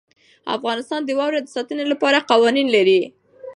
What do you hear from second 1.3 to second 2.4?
د ساتنې لپاره